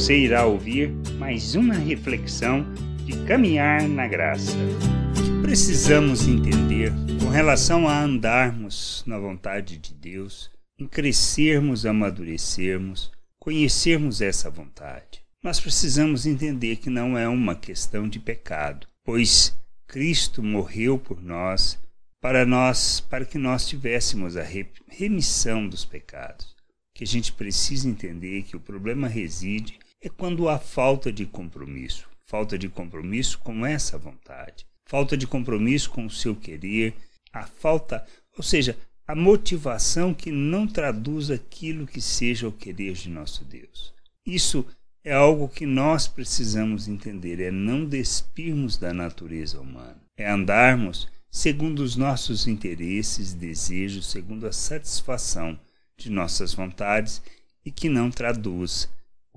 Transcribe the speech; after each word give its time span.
Você 0.00 0.16
irá 0.16 0.46
ouvir 0.46 0.90
mais 1.18 1.54
uma 1.54 1.74
reflexão 1.74 2.64
de 3.04 3.22
caminhar 3.26 3.86
na 3.86 4.08
graça. 4.08 4.56
O 4.56 5.22
que 5.22 5.42
precisamos 5.42 6.26
entender 6.26 6.90
com 7.22 7.28
relação 7.28 7.86
a 7.86 8.00
andarmos 8.00 9.04
na 9.06 9.18
vontade 9.18 9.76
de 9.76 9.92
Deus, 9.92 10.50
em 10.78 10.86
crescermos, 10.86 11.84
amadurecermos, 11.84 13.12
conhecermos 13.38 14.22
essa 14.22 14.48
vontade? 14.48 15.22
Nós 15.44 15.60
precisamos 15.60 16.24
entender 16.24 16.76
que 16.76 16.88
não 16.88 17.16
é 17.16 17.28
uma 17.28 17.54
questão 17.54 18.08
de 18.08 18.18
pecado, 18.18 18.86
pois 19.04 19.54
Cristo 19.86 20.42
morreu 20.42 20.98
por 20.98 21.22
nós 21.22 21.78
para 22.22 22.46
nós, 22.46 23.00
para 23.00 23.26
que 23.26 23.36
nós 23.36 23.68
tivéssemos 23.68 24.34
a 24.34 24.46
remissão 24.88 25.68
dos 25.68 25.84
pecados. 25.84 26.56
Que 26.94 27.04
a 27.04 27.06
gente 27.06 27.34
precisa 27.34 27.86
entender 27.86 28.44
que 28.44 28.56
o 28.56 28.60
problema 28.60 29.06
reside 29.06 29.78
é 30.02 30.08
quando 30.08 30.48
há 30.48 30.58
falta 30.58 31.12
de 31.12 31.26
compromisso, 31.26 32.08
falta 32.24 32.58
de 32.58 32.68
compromisso 32.68 33.38
com 33.38 33.66
essa 33.66 33.98
vontade, 33.98 34.66
falta 34.86 35.16
de 35.16 35.26
compromisso 35.26 35.90
com 35.90 36.06
o 36.06 36.10
seu 36.10 36.34
querer, 36.34 36.94
a 37.32 37.44
falta, 37.46 38.04
ou 38.36 38.42
seja, 38.42 38.76
a 39.06 39.14
motivação 39.14 40.14
que 40.14 40.30
não 40.30 40.66
traduz 40.66 41.30
aquilo 41.30 41.86
que 41.86 42.00
seja 42.00 42.48
o 42.48 42.52
querer 42.52 42.94
de 42.94 43.10
nosso 43.10 43.44
Deus. 43.44 43.92
Isso 44.24 44.64
é 45.04 45.12
algo 45.12 45.48
que 45.48 45.66
nós 45.66 46.06
precisamos 46.06 46.88
entender, 46.88 47.40
é 47.40 47.50
não 47.50 47.84
despirmos 47.84 48.76
da 48.76 48.94
natureza 48.94 49.60
humana, 49.60 50.00
é 50.16 50.30
andarmos 50.30 51.08
segundo 51.30 51.80
os 51.80 51.96
nossos 51.96 52.46
interesses, 52.46 53.32
desejos, 53.32 54.10
segundo 54.10 54.46
a 54.46 54.52
satisfação 54.52 55.58
de 55.96 56.10
nossas 56.10 56.54
vontades 56.54 57.22
e 57.64 57.70
que 57.70 57.88
não 57.88 58.10
traduz 58.10 58.88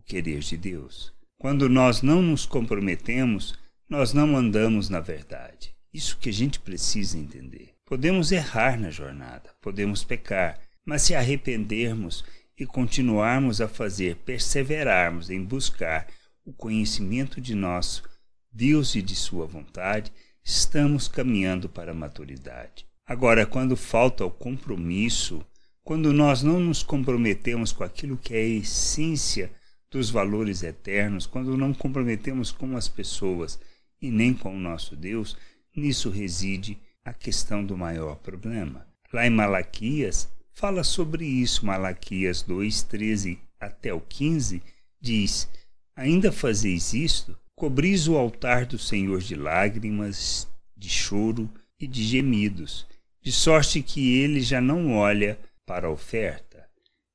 querer 0.05 0.39
de 0.39 0.57
Deus. 0.57 1.13
Quando 1.37 1.67
nós 1.67 2.01
não 2.01 2.21
nos 2.21 2.45
comprometemos, 2.45 3.57
nós 3.89 4.13
não 4.13 4.35
andamos 4.37 4.89
na 4.89 4.99
verdade. 4.99 5.75
Isso 5.93 6.17
que 6.17 6.29
a 6.29 6.33
gente 6.33 6.59
precisa 6.59 7.17
entender. 7.17 7.73
Podemos 7.85 8.31
errar 8.31 8.79
na 8.79 8.89
jornada, 8.89 9.51
podemos 9.61 10.03
pecar, 10.03 10.59
mas 10.85 11.03
se 11.03 11.13
arrependermos 11.13 12.23
e 12.57 12.65
continuarmos 12.65 13.61
a 13.61 13.67
fazer, 13.67 14.15
perseverarmos 14.17 15.29
em 15.29 15.43
buscar 15.43 16.07
o 16.45 16.53
conhecimento 16.53 17.39
de 17.39 17.53
nosso 17.53 18.03
Deus 18.51 18.95
e 18.95 19.01
de 19.01 19.15
Sua 19.15 19.45
vontade, 19.45 20.11
estamos 20.43 21.07
caminhando 21.07 21.69
para 21.69 21.91
a 21.91 21.95
maturidade. 21.95 22.85
Agora, 23.05 23.45
quando 23.45 23.75
falta 23.75 24.25
o 24.25 24.31
compromisso, 24.31 25.45
quando 25.83 26.13
nós 26.13 26.41
não 26.41 26.59
nos 26.59 26.81
comprometemos 26.81 27.71
com 27.71 27.83
aquilo 27.83 28.17
que 28.17 28.33
é 28.33 28.37
a 28.37 28.47
essência 28.47 29.51
dos 29.93 30.09
valores 30.09 30.63
eternos, 30.63 31.27
quando 31.27 31.55
não 31.55 31.71
comprometemos 31.71 32.51
com 32.51 32.75
as 32.75 32.89
pessoas 32.89 33.59
e 34.01 34.09
nem 34.09 34.33
com 34.33 34.55
o 34.55 34.59
nosso 34.59 34.95
Deus, 34.95 35.37
nisso 35.75 36.09
reside 36.09 36.79
a 37.05 37.13
questão 37.13 37.63
do 37.63 37.77
maior 37.77 38.15
problema. 38.15 38.87
Lá 39.13 39.27
em 39.27 39.29
Malaquias, 39.29 40.27
fala 40.51 40.83
sobre 40.83 41.25
isso. 41.25 41.63
Malaquias 41.63 42.41
2, 42.41 42.81
13 42.81 43.39
até 43.59 43.93
o 43.93 44.01
15 44.01 44.63
diz: 44.99 45.47
Ainda 45.95 46.31
fazeis 46.31 46.91
isto? 46.93 47.37
Cobris 47.55 48.07
o 48.07 48.17
altar 48.17 48.65
do 48.65 48.79
Senhor 48.79 49.19
de 49.19 49.35
lágrimas, 49.35 50.47
de 50.75 50.89
choro 50.89 51.47
e 51.79 51.85
de 51.85 52.03
gemidos, 52.03 52.87
de 53.21 53.31
sorte 53.31 53.83
que 53.83 54.17
ele 54.17 54.41
já 54.41 54.59
não 54.59 54.95
olha 54.95 55.37
para 55.67 55.85
a 55.85 55.91
oferta, 55.91 56.67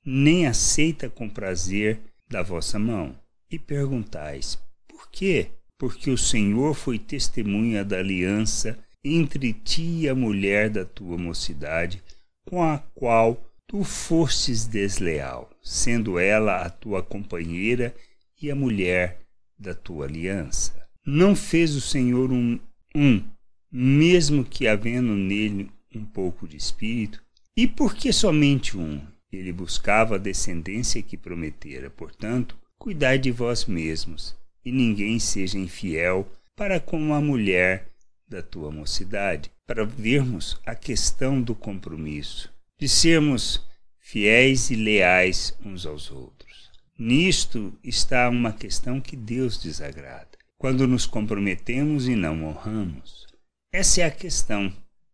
nem 0.04 0.46
aceita 0.46 1.10
com 1.10 1.28
prazer 1.28 2.00
da 2.28 2.42
vossa 2.42 2.78
mão. 2.78 3.18
E 3.50 3.58
perguntais: 3.58 4.58
Por 4.86 5.10
quê? 5.10 5.48
Porque 5.78 6.10
o 6.10 6.18
Senhor 6.18 6.74
foi 6.74 6.98
testemunha 6.98 7.84
da 7.84 7.98
aliança 7.98 8.78
entre 9.04 9.53
ti 9.53 10.00
e 10.00 10.08
a 10.08 10.14
mulher 10.14 10.69
da 10.69 10.84
tua 10.84 11.16
mocidade, 11.16 12.03
com 12.47 12.62
a 12.62 12.78
qual 12.94 13.42
tu 13.66 13.84
fostes 13.84 14.66
desleal, 14.66 15.50
sendo 15.62 16.19
ela 16.19 16.62
a 16.62 16.70
tua 16.70 17.03
companheira 17.03 17.94
e 18.41 18.50
a 18.50 18.54
mulher 18.54 19.20
da 19.58 19.74
tua 19.74 20.06
aliança. 20.06 20.86
Não 21.06 21.34
fez 21.34 21.74
o 21.74 21.80
Senhor 21.80 22.32
um, 22.32 22.58
um, 22.94 23.22
mesmo 23.70 24.44
que 24.44 24.66
havendo 24.66 25.14
nele 25.14 25.70
um 25.94 26.04
pouco 26.04 26.47
de 26.47 26.56
espírito? 26.56 27.22
E 27.56 27.66
por 27.66 27.94
que 27.94 28.12
somente 28.12 28.76
um? 28.76 29.00
Ele 29.33 29.53
buscava 29.53 30.15
a 30.15 30.19
descendência 30.19 31.03
que 31.03 31.16
prometera. 31.16 31.91
Portanto, 31.91 32.56
cuidai 32.78 33.19
de 33.19 33.31
vós 33.31 33.66
mesmos, 33.66 34.37
e 34.65 34.72
ninguém 34.72 35.19
seja 35.19 35.59
infiel 35.59 36.28
para 36.56 36.81
com 36.81 37.15
a 37.15 37.21
mulher 37.21 37.89
da 38.28 38.43
tua 38.43 38.71
mocidade, 38.71 39.50
para 39.66 39.84
vermos 39.84 40.61
a 40.66 40.75
questão 40.75 41.41
do 41.41 41.55
compromisso, 41.55 42.53
de 42.78 42.89
sermos 42.89 43.65
fiéis 43.99 44.71
e 44.71 44.77
leais 44.77 45.56
uns 45.65 45.87
aos 45.87 46.10
outros. 46.10 46.71
Nisto 46.99 47.72
está 47.84 48.28
uma 48.28 48.53
questão 48.53 49.00
que 49.00 49.15
Deus 49.15 49.62
desagrada, 49.62 50.39
quando 50.56 50.87
nos 50.87 51.06
comprometemos 51.06 52.09
e 52.09 52.16
não 52.16 52.45
honramos. 52.45 53.27
Essa 53.72 54.00
é 54.00 54.05
a 54.05 54.10
questão 54.10 54.72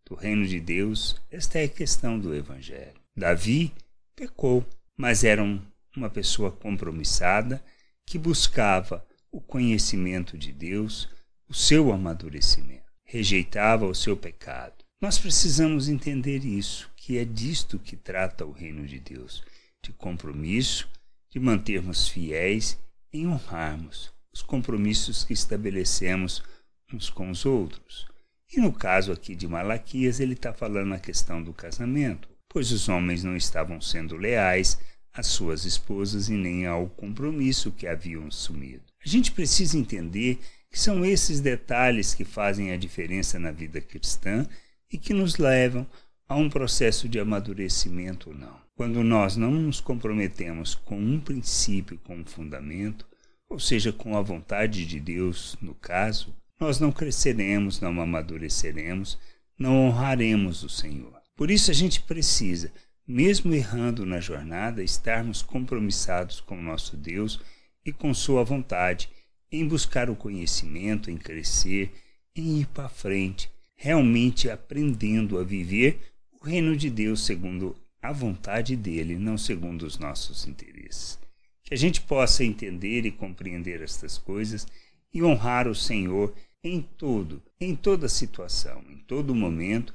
do 0.08 0.14
reino 0.14 0.46
de 0.46 0.60
Deus, 0.60 1.20
esta 1.30 1.58
é 1.58 1.64
a 1.64 1.68
questão 1.68 2.18
do 2.18 2.34
Evangelho. 2.34 2.94
Davi 3.16 3.72
pecou, 4.14 4.64
mas 4.96 5.24
era 5.24 5.42
um, 5.42 5.60
uma 5.96 6.10
pessoa 6.10 6.50
compromissada 6.50 7.64
que 8.06 8.18
buscava 8.18 9.06
o 9.30 9.40
conhecimento 9.40 10.38
de 10.38 10.52
Deus, 10.52 11.08
o 11.48 11.54
seu 11.54 11.92
amadurecimento, 11.92 12.92
rejeitava 13.02 13.86
o 13.86 13.94
seu 13.94 14.16
pecado. 14.16 14.84
Nós 15.00 15.18
precisamos 15.18 15.88
entender 15.88 16.44
isso, 16.44 16.90
que 16.96 17.18
é 17.18 17.24
disto 17.24 17.78
que 17.78 17.96
trata 17.96 18.44
o 18.44 18.52
reino 18.52 18.86
de 18.86 18.98
Deus, 18.98 19.42
de 19.82 19.92
compromisso 19.92 20.88
de 21.34 21.40
mantermos 21.40 22.06
fiéis 22.06 22.78
em 23.12 23.26
honrarmos 23.26 24.12
os 24.32 24.40
compromissos 24.40 25.24
que 25.24 25.32
estabelecemos 25.32 26.44
uns 26.92 27.10
com 27.10 27.28
os 27.28 27.44
outros. 27.44 28.06
E 28.52 28.60
no 28.60 28.72
caso 28.72 29.10
aqui 29.10 29.34
de 29.34 29.48
Malaquias, 29.48 30.20
ele 30.20 30.34
está 30.34 30.52
falando 30.52 30.94
a 30.94 30.98
questão 31.00 31.42
do 31.42 31.52
casamento, 31.52 32.28
pois 32.54 32.70
os 32.70 32.88
homens 32.88 33.24
não 33.24 33.36
estavam 33.36 33.80
sendo 33.80 34.16
leais 34.16 34.78
às 35.12 35.26
suas 35.26 35.64
esposas 35.64 36.28
e 36.28 36.34
nem 36.34 36.66
ao 36.66 36.86
compromisso 36.86 37.72
que 37.72 37.84
haviam 37.84 38.28
assumido. 38.28 38.84
A 39.04 39.08
gente 39.08 39.32
precisa 39.32 39.76
entender 39.76 40.38
que 40.70 40.78
são 40.78 41.04
esses 41.04 41.40
detalhes 41.40 42.14
que 42.14 42.24
fazem 42.24 42.70
a 42.70 42.76
diferença 42.76 43.40
na 43.40 43.50
vida 43.50 43.80
cristã 43.80 44.46
e 44.88 44.96
que 44.96 45.12
nos 45.12 45.36
levam 45.36 45.84
a 46.28 46.36
um 46.36 46.48
processo 46.48 47.08
de 47.08 47.18
amadurecimento 47.18 48.30
ou 48.30 48.36
não. 48.36 48.56
Quando 48.76 49.02
nós 49.02 49.36
não 49.36 49.50
nos 49.50 49.80
comprometemos 49.80 50.76
com 50.76 50.96
um 50.96 51.18
princípio, 51.18 51.98
com 52.04 52.18
um 52.18 52.24
fundamento, 52.24 53.04
ou 53.48 53.58
seja, 53.58 53.92
com 53.92 54.16
a 54.16 54.22
vontade 54.22 54.86
de 54.86 55.00
Deus, 55.00 55.56
no 55.60 55.74
caso, 55.74 56.32
nós 56.60 56.78
não 56.78 56.92
cresceremos, 56.92 57.80
não 57.80 58.00
amadureceremos, 58.00 59.18
não 59.58 59.86
honraremos 59.86 60.62
o 60.62 60.68
Senhor. 60.68 61.13
Por 61.36 61.50
isso 61.50 61.70
a 61.70 61.74
gente 61.74 62.00
precisa, 62.02 62.72
mesmo 63.06 63.52
errando 63.52 64.06
na 64.06 64.20
jornada, 64.20 64.82
estarmos 64.82 65.42
compromissados 65.42 66.40
com 66.40 66.58
o 66.58 66.62
nosso 66.62 66.96
Deus 66.96 67.40
e 67.84 67.92
com 67.92 68.14
Sua 68.14 68.44
vontade, 68.44 69.08
em 69.50 69.66
buscar 69.66 70.08
o 70.08 70.16
conhecimento, 70.16 71.10
em 71.10 71.16
crescer, 71.16 71.92
em 72.34 72.60
ir 72.60 72.66
para 72.68 72.88
frente, 72.88 73.50
realmente 73.76 74.48
aprendendo 74.48 75.38
a 75.38 75.44
viver 75.44 76.00
o 76.32 76.44
reino 76.44 76.76
de 76.76 76.88
Deus 76.88 77.24
segundo 77.24 77.76
a 78.00 78.12
vontade 78.12 78.76
dele, 78.76 79.16
não 79.16 79.38
segundo 79.38 79.82
os 79.84 79.98
nossos 79.98 80.46
interesses. 80.46 81.18
Que 81.62 81.74
a 81.74 81.76
gente 81.76 82.00
possa 82.00 82.44
entender 82.44 83.06
e 83.06 83.10
compreender 83.10 83.80
estas 83.80 84.18
coisas 84.18 84.66
e 85.12 85.22
honrar 85.22 85.66
o 85.66 85.74
Senhor 85.74 86.34
em 86.62 86.80
tudo, 86.82 87.42
em 87.60 87.74
toda 87.74 88.08
situação, 88.08 88.84
em 88.90 88.98
todo 88.98 89.34
momento, 89.34 89.94